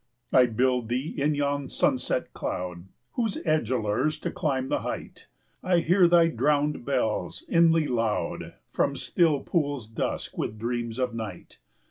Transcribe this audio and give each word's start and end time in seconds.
I 0.33 0.47
build 0.47 0.89
thee 0.89 1.13
in 1.15 1.35
yon 1.35 1.69
sunset 1.69 2.33
cloud, 2.33 2.87
Whose 3.11 3.37
edge 3.45 3.69
allures 3.69 4.17
to 4.21 4.31
climb 4.31 4.69
the 4.69 4.79
height; 4.79 5.27
50 5.61 5.73
I 5.75 5.79
hear 5.81 6.07
thy 6.07 6.27
drowned 6.29 6.83
bells, 6.83 7.43
inly 7.47 7.85
loud, 7.85 8.55
From 8.71 8.95
still 8.95 9.41
pools 9.41 9.85
dusk 9.87 10.35
with 10.39 10.57
dreams 10.57 10.97
of 10.97 11.13
night. 11.13 11.59